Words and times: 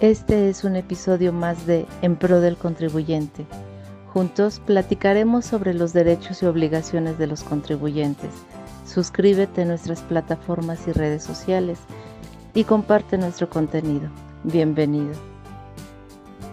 Este 0.00 0.48
es 0.48 0.62
un 0.62 0.76
episodio 0.76 1.32
más 1.32 1.66
de 1.66 1.84
En 2.02 2.14
Pro 2.14 2.40
del 2.40 2.56
Contribuyente. 2.56 3.44
Juntos 4.12 4.62
platicaremos 4.64 5.44
sobre 5.44 5.74
los 5.74 5.92
derechos 5.92 6.40
y 6.40 6.46
obligaciones 6.46 7.18
de 7.18 7.26
los 7.26 7.42
contribuyentes. 7.42 8.30
Suscríbete 8.86 9.62
a 9.62 9.64
nuestras 9.64 10.02
plataformas 10.02 10.86
y 10.86 10.92
redes 10.92 11.24
sociales 11.24 11.80
y 12.54 12.62
comparte 12.62 13.18
nuestro 13.18 13.50
contenido. 13.50 14.08
Bienvenido. 14.44 15.14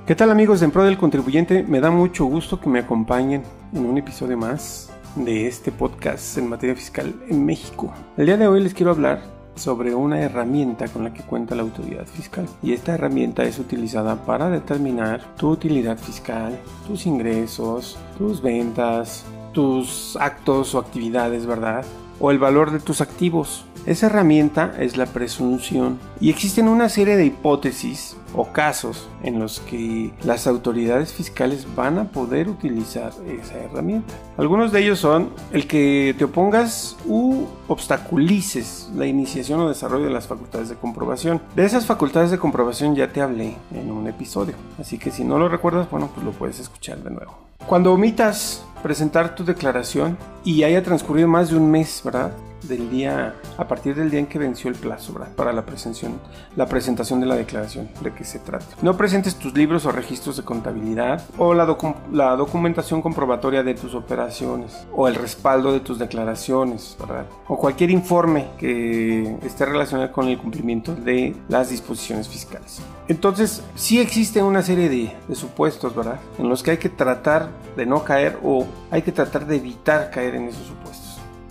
¿Qué 0.07 0.15
tal 0.15 0.31
amigos 0.31 0.61
de 0.61 0.65
En 0.65 0.71
Pro 0.71 0.83
del 0.83 0.97
Contribuyente? 0.97 1.61
Me 1.61 1.79
da 1.79 1.91
mucho 1.91 2.25
gusto 2.25 2.59
que 2.59 2.67
me 2.67 2.79
acompañen 2.79 3.43
en 3.73 3.85
un 3.85 3.99
episodio 3.99 4.37
más 4.37 4.91
de 5.15 5.45
este 5.45 5.71
podcast 5.71 6.39
en 6.39 6.49
materia 6.49 6.75
fiscal 6.75 7.13
en 7.29 7.45
México. 7.45 7.93
El 8.17 8.25
día 8.25 8.37
de 8.37 8.47
hoy 8.47 8.63
les 8.63 8.73
quiero 8.73 8.89
hablar 8.89 9.34
sobre 9.55 9.95
una 9.95 10.21
herramienta 10.21 10.87
con 10.87 11.03
la 11.03 11.13
que 11.13 11.23
cuenta 11.23 11.55
la 11.55 11.63
autoridad 11.63 12.05
fiscal. 12.05 12.47
Y 12.61 12.73
esta 12.73 12.93
herramienta 12.93 13.43
es 13.43 13.59
utilizada 13.59 14.25
para 14.25 14.49
determinar 14.49 15.21
tu 15.37 15.49
utilidad 15.49 15.97
fiscal, 15.97 16.57
tus 16.87 17.05
ingresos, 17.05 17.97
tus 18.17 18.41
ventas, 18.41 19.25
tus 19.53 20.17
actos 20.19 20.75
o 20.75 20.79
actividades, 20.79 21.45
¿verdad? 21.45 21.85
O 22.19 22.31
el 22.31 22.39
valor 22.39 22.71
de 22.71 22.79
tus 22.79 23.01
activos. 23.01 23.65
Esa 23.85 24.07
herramienta 24.07 24.73
es 24.79 24.97
la 24.97 25.05
presunción 25.05 25.99
y 26.19 26.31
existen 26.31 26.67
una 26.67 26.89
serie 26.89 27.17
de 27.17 27.25
hipótesis 27.27 28.17
o 28.33 28.51
casos 28.51 29.07
en 29.21 29.39
los 29.39 29.59
que 29.59 30.11
las 30.23 30.47
autoridades 30.47 31.13
fiscales 31.13 31.67
van 31.75 31.99
a 31.99 32.11
poder 32.11 32.49
utilizar 32.49 33.13
esa 33.27 33.59
herramienta. 33.59 34.13
Algunos 34.37 34.71
de 34.71 34.81
ellos 34.81 34.99
son 34.99 35.29
el 35.51 35.67
que 35.67 36.15
te 36.17 36.25
opongas 36.25 36.97
u 37.05 37.45
obstaculices 37.67 38.89
la 38.95 39.05
iniciación 39.05 39.59
o 39.59 39.69
desarrollo 39.69 40.05
de 40.05 40.11
las 40.11 40.27
facultades 40.27 40.69
de 40.69 40.75
comprobación. 40.75 41.39
De 41.55 41.63
esas 41.63 41.85
facultades 41.85 42.31
de 42.31 42.39
comprobación 42.39 42.95
ya 42.95 43.13
te 43.13 43.21
hablé 43.21 43.55
en 43.71 43.91
un 43.91 44.07
episodio, 44.07 44.55
así 44.79 44.97
que 44.97 45.11
si 45.11 45.23
no 45.23 45.37
lo 45.37 45.47
recuerdas, 45.47 45.89
bueno, 45.91 46.09
pues 46.13 46.25
lo 46.25 46.31
puedes 46.31 46.59
escuchar 46.59 46.97
de 47.03 47.11
nuevo. 47.11 47.44
Cuando 47.63 47.93
omitas 47.93 48.63
presentar 48.83 49.33
tu 49.33 49.43
declaración 49.43 50.17
y 50.43 50.63
haya 50.63 50.83
transcurrido 50.83 51.27
más 51.27 51.49
de 51.49 51.57
un 51.57 51.71
mes, 51.71 52.01
¿verdad? 52.03 52.31
Del 52.67 52.89
día, 52.89 53.35
a 53.57 53.67
partir 53.67 53.95
del 53.95 54.09
día 54.09 54.19
en 54.19 54.27
que 54.27 54.39
venció 54.39 54.69
el 54.69 54.75
plazo 54.75 55.13
para 55.35 55.53
la 55.53 55.65
presentación, 55.65 56.19
la 56.55 56.67
presentación 56.67 57.19
de 57.19 57.25
la 57.25 57.35
declaración 57.35 57.89
de 58.01 58.13
que 58.13 58.23
se 58.23 58.39
trata. 58.39 58.65
No 58.81 58.97
presentes 58.97 59.35
tus 59.35 59.53
libros 59.53 59.85
o 59.85 59.91
registros 59.91 60.37
de 60.37 60.43
contabilidad 60.43 61.23
o 61.37 61.53
la, 61.53 61.65
la 62.11 62.35
documentación 62.35 63.01
comprobatoria 63.01 63.63
de 63.63 63.73
tus 63.73 63.93
operaciones 63.93 64.85
o 64.93 65.07
el 65.07 65.15
respaldo 65.15 65.71
de 65.71 65.79
tus 65.79 65.99
declaraciones, 65.99 66.95
¿verdad? 66.99 67.25
O 67.47 67.57
cualquier 67.57 67.91
informe 67.91 68.47
que 68.57 69.37
esté 69.43 69.65
relacionado 69.65 70.11
con 70.11 70.27
el 70.27 70.37
cumplimiento 70.37 70.95
de 70.95 71.35
las 71.49 71.69
disposiciones 71.69 72.27
fiscales. 72.27 72.81
Entonces, 73.07 73.61
sí 73.75 73.99
existe 73.99 74.41
una 74.41 74.61
serie 74.61 74.89
de, 74.89 75.15
de 75.27 75.35
supuestos, 75.35 75.95
¿verdad? 75.95 76.19
En 76.39 76.49
los 76.49 76.63
que 76.63 76.71
hay 76.71 76.77
que 76.77 76.89
tratar 76.89 77.49
de 77.75 77.85
no 77.85 78.03
caer 78.03 78.39
o 78.43 78.65
hay 78.91 79.01
que 79.01 79.11
tratar 79.11 79.45
de 79.45 79.57
evitar 79.57 80.09
caer 80.09 80.35
en 80.35 80.45
esos 80.45 80.65
supuestos 80.65 81.04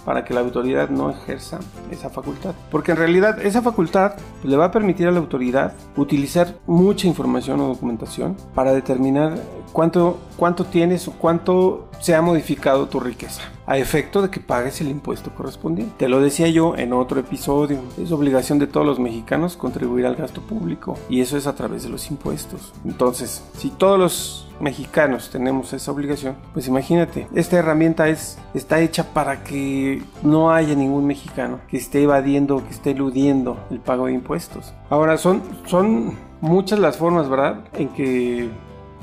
para 0.04 0.24
que 0.24 0.34
la 0.34 0.40
autoridad 0.40 0.88
no 0.90 1.10
ejerza 1.10 1.60
esa 1.90 2.10
facultad. 2.10 2.54
Porque 2.70 2.92
en 2.92 2.98
realidad 2.98 3.44
esa 3.44 3.62
facultad 3.62 4.14
le 4.42 4.56
va 4.56 4.66
a 4.66 4.70
permitir 4.70 5.08
a 5.08 5.10
la 5.10 5.20
autoridad 5.20 5.74
utilizar 5.96 6.54
mucha 6.66 7.06
información 7.06 7.60
o 7.60 7.68
documentación 7.68 8.36
para 8.54 8.72
determinar 8.72 9.34
cuánto, 9.72 10.18
cuánto 10.36 10.64
tienes 10.64 11.08
o 11.08 11.12
cuánto 11.12 11.88
se 12.00 12.14
ha 12.14 12.22
modificado 12.22 12.86
tu 12.86 13.00
riqueza 13.00 13.42
a 13.66 13.78
efecto 13.78 14.22
de 14.22 14.30
que 14.30 14.40
pagues 14.40 14.80
el 14.80 14.88
impuesto 14.88 15.34
correspondiente. 15.34 15.94
Te 15.98 16.08
lo 16.08 16.20
decía 16.20 16.48
yo 16.48 16.76
en 16.76 16.92
otro 16.92 17.20
episodio, 17.20 17.80
es 18.00 18.12
obligación 18.12 18.58
de 18.58 18.66
todos 18.66 18.86
los 18.86 18.98
mexicanos 18.98 19.56
contribuir 19.56 20.06
al 20.06 20.16
gasto 20.16 20.40
público 20.40 20.98
y 21.08 21.20
eso 21.20 21.36
es 21.36 21.46
a 21.46 21.54
través 21.54 21.82
de 21.84 21.88
los 21.88 22.10
impuestos. 22.10 22.72
Entonces, 22.84 23.44
si 23.56 23.70
todos 23.70 23.98
los 23.98 24.48
mexicanos 24.60 25.30
tenemos 25.30 25.72
esa 25.72 25.90
obligación, 25.92 26.36
pues 26.52 26.68
imagínate, 26.68 27.26
esta 27.34 27.56
herramienta 27.56 28.08
es, 28.08 28.38
está 28.54 28.80
hecha 28.80 29.12
para 29.12 29.42
que 29.42 30.02
no 30.22 30.52
haya 30.52 30.74
ningún 30.74 31.06
mexicano 31.06 31.60
que 31.68 31.76
esté 31.76 32.02
evadiendo, 32.02 32.64
que 32.64 32.70
esté 32.70 32.92
eludiendo 32.92 33.58
el 33.70 33.80
pago 33.80 34.06
de 34.06 34.12
impuestos. 34.12 34.72
Ahora, 34.90 35.16
son, 35.16 35.42
son 35.66 36.16
muchas 36.40 36.78
las 36.78 36.96
formas, 36.96 37.28
¿verdad?, 37.28 37.64
en 37.74 37.88
que 37.88 38.48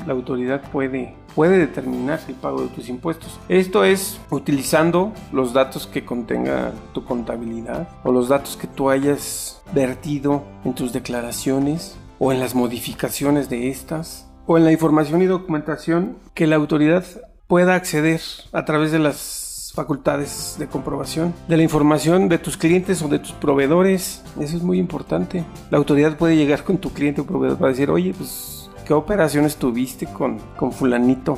la 0.06 0.13
autoridad 0.13 0.62
puede 0.72 1.16
puede 1.35 1.57
determinar 1.57 2.19
el 2.28 2.35
pago 2.35 2.62
de 2.62 2.67
tus 2.69 2.89
impuestos. 2.89 3.39
Esto 3.47 3.84
es 3.84 4.19
utilizando 4.29 5.13
los 5.31 5.53
datos 5.53 5.88
que 5.88 6.03
contenga 6.03 6.73
tu 6.94 7.06
contabilidad 7.06 7.88
o 8.03 8.12
los 8.12 8.28
datos 8.28 8.57
que 8.57 8.67
tú 8.67 8.89
hayas 8.89 9.62
vertido 9.73 10.44
en 10.66 10.73
tus 10.73 10.94
declaraciones 10.94 11.97
o 12.19 12.31
en 12.31 12.39
las 12.39 12.56
modificaciones 12.56 13.50
de 13.50 13.69
estas 13.69 14.28
o 14.45 14.57
en 14.57 14.66
la 14.66 14.72
información 14.72 15.22
y 15.22 15.25
documentación 15.25 16.18
que 16.33 16.47
la 16.47 16.57
autoridad 16.57 17.06
pueda 17.47 17.75
acceder 17.75 18.22
a 18.51 18.66
través 18.66 18.91
de 18.91 19.00
las 19.00 19.72
facultades 19.73 20.57
de 20.59 20.68
comprobación, 20.68 21.33
de 21.47 21.56
la 21.56 21.63
información 21.63 22.28
de 22.28 22.38
tus 22.38 22.57
clientes 22.57 23.01
o 23.01 23.07
de 23.07 23.19
tus 23.19 23.31
proveedores. 23.31 24.22
Eso 24.39 24.57
es 24.57 24.63
muy 24.63 24.78
importante. 24.79 25.45
La 25.69 25.78
autoridad 25.78 26.18
puede 26.18 26.35
llegar 26.35 26.66
con 26.66 26.78
tu 26.78 26.91
cliente 26.91 27.22
o 27.22 27.25
proveedor 27.25 27.57
para 27.57 27.72
decir, 27.72 27.89
oye, 27.89 28.13
pues, 28.18 28.60
¿qué 28.91 28.96
operaciones 28.96 29.56
tuviste 29.56 30.06
con, 30.06 30.38
con 30.57 30.74
fulanito? 30.74 31.38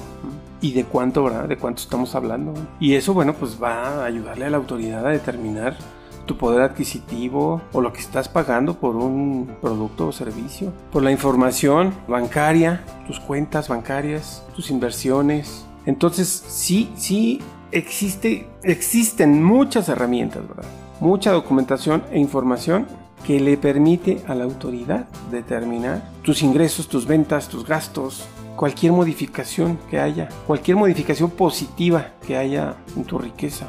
y 0.60 0.72
de 0.72 0.86
cuánto, 0.86 1.24
¿verdad? 1.24 1.48
De 1.48 1.56
cuánto 1.56 1.84
estamos 1.84 2.16
hablando. 2.16 2.52
Y 2.80 2.96
eso, 2.96 3.14
bueno, 3.14 3.36
pues 3.36 3.62
va 3.62 4.02
a 4.02 4.06
ayudarle 4.06 4.46
a 4.46 4.50
la 4.50 4.58
autoridad 4.58 5.06
a 5.06 5.10
determinar 5.10 5.78
tu 6.26 6.36
poder 6.36 6.64
adquisitivo 6.64 7.62
o 7.72 7.82
lo 7.82 7.94
que 7.94 8.00
estás 8.00 8.28
pagando 8.28 8.80
por 8.80 8.96
un 8.96 9.56
producto 9.62 10.08
o 10.08 10.12
servicio, 10.12 10.74
por 10.92 11.04
la 11.04 11.12
información 11.12 11.94
bancaria, 12.08 12.84
tus 13.06 13.20
cuentas 13.20 13.68
bancarias, 13.68 14.44
tus 14.56 14.72
inversiones. 14.72 15.68
Entonces, 15.86 16.30
sí, 16.30 16.92
sí 16.96 17.40
existe, 17.72 18.48
existen 18.64 19.44
muchas 19.44 19.90
herramientas, 19.90 20.48
¿verdad? 20.48 20.66
Mucha 21.00 21.32
documentación 21.32 22.02
e 22.10 22.20
información 22.20 22.88
que 23.24 23.40
le 23.40 23.58
permite 23.58 24.24
a 24.28 24.36
la 24.36 24.44
autoridad 24.44 25.08
determinar 25.32 26.12
tus 26.22 26.42
ingresos, 26.42 26.88
tus 26.88 27.08
ventas, 27.08 27.48
tus 27.48 27.66
gastos, 27.66 28.26
cualquier 28.56 28.92
modificación 28.92 29.80
que 29.90 30.00
haya, 30.00 30.30
cualquier 30.46 30.78
modificación 30.78 31.32
positiva 31.32 32.14
que 32.26 32.38
haya 32.38 32.76
en 32.96 33.04
tu 33.06 33.18
riqueza. 33.18 33.68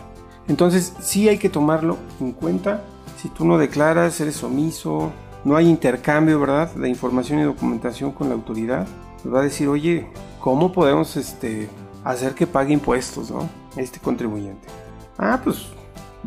Entonces 0.49 0.95
sí 1.01 1.29
hay 1.29 1.39
que 1.39 1.49
tomarlo 1.49 1.97
en 2.21 2.33
cuenta. 2.33 2.85
Si 3.21 3.29
tú 3.29 3.47
no 3.47 3.57
declaras, 3.57 4.21
eres 4.21 4.43
omiso, 4.43 5.13
no 5.45 5.57
hay 5.57 5.69
intercambio, 5.69 6.39
¿verdad? 6.41 6.75
De 6.75 6.89
información 6.89 7.39
y 7.39 7.45
documentación 7.45 8.13
con 8.13 8.29
la 8.29 8.35
autoridad, 8.35 8.87
pues 9.23 9.35
va 9.35 9.41
a 9.41 9.45
decir, 9.45 9.69
oye, 9.69 10.09
¿cómo 10.41 10.73
podemos 10.73 11.17
este, 11.17 11.69
hacer 12.03 12.35
que 12.35 12.47
pague 12.47 12.73
impuestos, 12.73 13.31
¿no? 13.31 13.49
Este 13.77 14.01
contribuyente. 14.01 14.69
Ah, 15.17 15.41
pues 15.43 15.67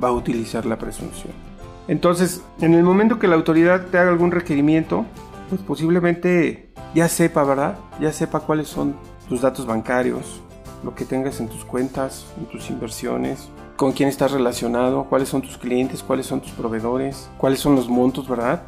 va 0.01 0.09
a 0.09 0.13
utilizar 0.13 0.65
la 0.65 0.77
presunción. 0.77 1.46
Entonces, 1.87 2.41
en 2.59 2.73
el 2.73 2.83
momento 2.83 3.19
que 3.19 3.27
la 3.27 3.35
autoridad 3.35 3.85
te 3.85 3.97
haga 3.97 4.09
algún 4.09 4.31
requerimiento, 4.31 5.05
pues 5.49 5.61
posiblemente 5.61 6.69
ya 6.93 7.07
sepa, 7.07 7.43
¿verdad? 7.43 7.77
Ya 7.99 8.11
sepa 8.11 8.41
cuáles 8.41 8.67
son 8.67 8.95
tus 9.29 9.41
datos 9.41 9.65
bancarios, 9.65 10.41
lo 10.83 10.95
que 10.95 11.05
tengas 11.05 11.39
en 11.39 11.47
tus 11.47 11.63
cuentas, 11.65 12.25
en 12.37 12.45
tus 12.45 12.69
inversiones, 12.69 13.49
con 13.77 13.91
quién 13.91 14.09
estás 14.09 14.31
relacionado, 14.31 15.05
cuáles 15.05 15.29
son 15.29 15.41
tus 15.41 15.57
clientes, 15.57 16.03
cuáles 16.03 16.25
son 16.25 16.41
tus 16.41 16.51
proveedores, 16.51 17.29
cuáles 17.37 17.59
son 17.59 17.75
los 17.75 17.87
montos, 17.87 18.27
¿verdad? 18.27 18.63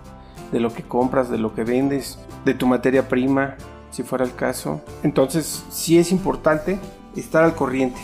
De 0.51 0.59
lo 0.59 0.73
que 0.73 0.83
compras, 0.83 1.29
de 1.29 1.37
lo 1.37 1.53
que 1.53 1.63
vendes, 1.63 2.19
de 2.45 2.53
tu 2.53 2.67
materia 2.67 3.07
prima, 3.07 3.55
si 3.91 4.03
fuera 4.03 4.23
el 4.23 4.35
caso. 4.35 4.81
Entonces, 5.03 5.65
sí 5.69 5.97
es 5.97 6.11
importante 6.11 6.79
estar 7.15 7.43
al 7.43 7.55
corriente 7.55 7.99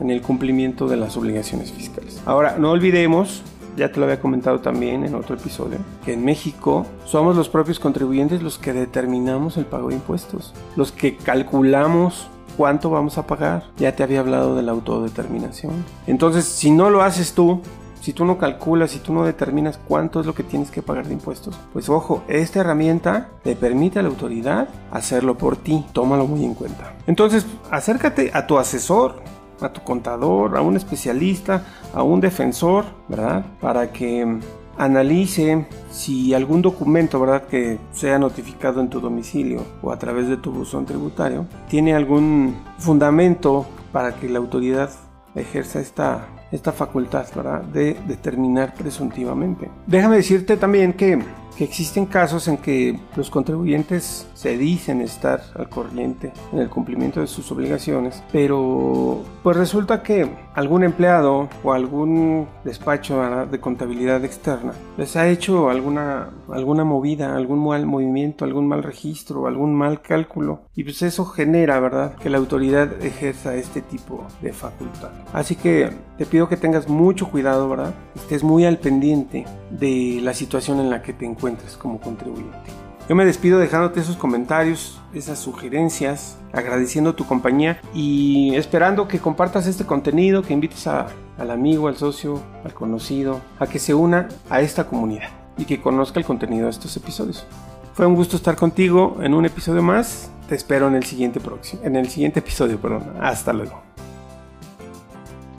en 0.00 0.10
el 0.10 0.22
cumplimiento 0.22 0.88
de 0.88 0.96
las 0.96 1.16
obligaciones 1.16 1.72
fiscales. 1.72 2.22
Ahora, 2.26 2.56
no 2.58 2.70
olvidemos, 2.70 3.42
ya 3.76 3.92
te 3.92 3.98
lo 3.98 4.06
había 4.06 4.20
comentado 4.20 4.60
también 4.60 5.04
en 5.04 5.14
otro 5.14 5.36
episodio, 5.36 5.78
que 6.04 6.14
en 6.14 6.24
México 6.24 6.86
somos 7.04 7.36
los 7.36 7.48
propios 7.48 7.78
contribuyentes 7.78 8.42
los 8.42 8.58
que 8.58 8.72
determinamos 8.72 9.56
el 9.56 9.66
pago 9.66 9.88
de 9.88 9.94
impuestos, 9.94 10.54
los 10.76 10.92
que 10.92 11.16
calculamos 11.16 12.28
cuánto 12.56 12.90
vamos 12.90 13.18
a 13.18 13.26
pagar. 13.26 13.64
Ya 13.76 13.94
te 13.94 14.02
había 14.02 14.20
hablado 14.20 14.56
de 14.56 14.62
la 14.62 14.72
autodeterminación. 14.72 15.84
Entonces, 16.06 16.44
si 16.44 16.70
no 16.70 16.90
lo 16.90 17.02
haces 17.02 17.34
tú, 17.34 17.60
si 18.00 18.12
tú 18.12 18.24
no 18.24 18.38
calculas, 18.38 18.92
si 18.92 19.00
tú 19.00 19.12
no 19.12 19.24
determinas 19.24 19.78
cuánto 19.78 20.20
es 20.20 20.26
lo 20.26 20.34
que 20.34 20.44
tienes 20.44 20.70
que 20.70 20.80
pagar 20.80 21.08
de 21.08 21.14
impuestos, 21.14 21.58
pues 21.72 21.88
ojo, 21.88 22.22
esta 22.28 22.60
herramienta 22.60 23.30
te 23.42 23.56
permite 23.56 23.98
a 23.98 24.02
la 24.02 24.08
autoridad 24.08 24.68
hacerlo 24.92 25.36
por 25.36 25.56
ti. 25.56 25.84
Tómalo 25.92 26.26
muy 26.26 26.44
en 26.44 26.54
cuenta. 26.54 26.94
Entonces, 27.06 27.46
acércate 27.70 28.30
a 28.32 28.46
tu 28.46 28.58
asesor, 28.58 29.22
a 29.60 29.68
tu 29.70 29.82
contador, 29.82 30.56
a 30.56 30.62
un 30.62 30.76
especialista, 30.76 31.64
a 31.94 32.02
un 32.02 32.20
defensor, 32.20 32.84
¿verdad? 33.08 33.44
Para 33.60 33.92
que 33.92 34.38
analice 34.78 35.66
si 35.90 36.34
algún 36.34 36.62
documento, 36.62 37.18
¿verdad?, 37.18 37.44
que 37.44 37.78
sea 37.92 38.18
notificado 38.18 38.80
en 38.80 38.90
tu 38.90 39.00
domicilio 39.00 39.62
o 39.82 39.90
a 39.90 39.98
través 39.98 40.28
de 40.28 40.36
tu 40.36 40.52
buzón 40.52 40.84
tributario, 40.84 41.46
tiene 41.68 41.94
algún 41.94 42.56
fundamento 42.78 43.66
para 43.92 44.16
que 44.16 44.28
la 44.28 44.38
autoridad 44.38 44.90
ejerza 45.34 45.80
esta, 45.80 46.26
esta 46.52 46.72
facultad, 46.72 47.26
¿verdad?, 47.34 47.62
de 47.62 47.96
determinar 48.06 48.74
presuntivamente. 48.74 49.70
Déjame 49.86 50.16
decirte 50.16 50.56
también 50.56 50.92
que 50.92 51.18
que 51.56 51.64
existen 51.64 52.06
casos 52.06 52.48
en 52.48 52.58
que 52.58 52.98
los 53.16 53.30
contribuyentes 53.30 54.28
se 54.34 54.58
dicen 54.58 55.00
estar 55.00 55.42
al 55.54 55.68
corriente 55.68 56.32
en 56.52 56.58
el 56.58 56.68
cumplimiento 56.68 57.20
de 57.20 57.26
sus 57.26 57.50
obligaciones, 57.50 58.22
pero 58.30 59.22
pues 59.42 59.56
resulta 59.56 60.02
que 60.02 60.30
algún 60.54 60.84
empleado 60.84 61.48
o 61.62 61.72
algún 61.72 62.46
despacho 62.64 63.46
de 63.50 63.60
contabilidad 63.60 64.24
externa 64.24 64.72
les 64.96 65.16
ha 65.16 65.28
hecho 65.28 65.70
alguna, 65.70 66.30
alguna 66.50 66.84
movida, 66.84 67.34
algún 67.34 67.66
mal 67.66 67.86
movimiento, 67.86 68.44
algún 68.44 68.68
mal 68.68 68.82
registro, 68.82 69.46
algún 69.46 69.74
mal 69.74 70.02
cálculo 70.02 70.62
y 70.74 70.84
pues 70.84 71.02
eso 71.02 71.24
genera, 71.24 71.80
¿verdad?, 71.80 72.16
que 72.16 72.30
la 72.30 72.38
autoridad 72.38 73.02
ejerza 73.02 73.54
este 73.54 73.80
tipo 73.80 74.24
de 74.42 74.52
facultad. 74.52 75.10
Así 75.32 75.56
que 75.56 75.90
te 76.18 76.26
pido 76.26 76.48
que 76.48 76.56
tengas 76.56 76.88
mucho 76.88 77.28
cuidado, 77.30 77.68
¿verdad? 77.68 77.94
Estés 78.14 78.42
muy 78.42 78.64
al 78.64 78.78
pendiente 78.78 79.44
de 79.70 80.20
la 80.22 80.34
situación 80.34 80.80
en 80.80 80.90
la 80.90 81.02
que 81.02 81.12
te 81.12 81.26
encuentres 81.26 81.76
como 81.76 82.00
contribuyente. 82.00 82.70
Yo 83.08 83.14
me 83.14 83.24
despido 83.24 83.60
dejándote 83.60 84.00
esos 84.00 84.16
comentarios, 84.16 85.00
esas 85.14 85.38
sugerencias, 85.38 86.38
agradeciendo 86.52 87.14
tu 87.14 87.24
compañía 87.24 87.80
y 87.94 88.54
esperando 88.56 89.06
que 89.06 89.20
compartas 89.20 89.68
este 89.68 89.84
contenido, 89.84 90.42
que 90.42 90.52
invites 90.52 90.88
al 90.88 91.50
amigo, 91.50 91.86
al 91.86 91.96
socio, 91.96 92.42
al 92.64 92.74
conocido, 92.74 93.40
a 93.60 93.68
que 93.68 93.78
se 93.78 93.94
una 93.94 94.28
a 94.50 94.60
esta 94.60 94.88
comunidad 94.88 95.28
y 95.56 95.66
que 95.66 95.80
conozca 95.80 96.18
el 96.18 96.26
contenido 96.26 96.64
de 96.64 96.70
estos 96.70 96.96
episodios. 96.96 97.46
Fue 97.94 98.06
un 98.06 98.16
gusto 98.16 98.36
estar 98.36 98.56
contigo 98.56 99.18
en 99.22 99.34
un 99.34 99.46
episodio 99.46 99.82
más. 99.82 100.30
Te 100.48 100.56
espero 100.56 100.88
en 100.88 100.96
el 100.96 101.04
siguiente 101.04 101.38
próximo, 101.38 101.82
en 101.84 101.94
el 101.94 102.08
siguiente 102.08 102.40
episodio, 102.40 102.80
perdón. 102.80 103.04
Hasta 103.20 103.52
luego. 103.52 103.85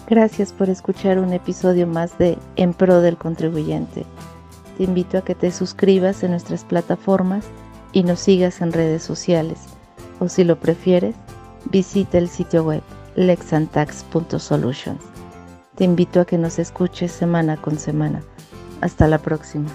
Gracias 0.09 0.53
por 0.53 0.69
escuchar 0.69 1.19
un 1.19 1.33
episodio 1.33 1.85
más 1.85 2.17
de 2.17 2.37
En 2.55 2.73
Pro 2.73 3.01
del 3.01 3.17
Contribuyente. 3.17 4.05
Te 4.77 4.85
invito 4.85 5.17
a 5.17 5.21
que 5.21 5.35
te 5.35 5.51
suscribas 5.51 6.23
en 6.23 6.31
nuestras 6.31 6.63
plataformas 6.63 7.43
y 7.91 8.03
nos 8.03 8.21
sigas 8.21 8.61
en 8.61 8.71
redes 8.71 9.03
sociales. 9.03 9.59
O 10.21 10.29
si 10.29 10.45
lo 10.45 10.57
prefieres, 10.61 11.15
visita 11.71 12.17
el 12.19 12.29
sitio 12.29 12.63
web 12.63 12.81
lexantax.solutions. 13.15 15.01
Te 15.75 15.83
invito 15.83 16.21
a 16.21 16.25
que 16.25 16.37
nos 16.37 16.57
escuches 16.57 17.11
semana 17.11 17.57
con 17.57 17.77
semana. 17.77 18.21
Hasta 18.79 19.09
la 19.09 19.17
próxima. 19.17 19.67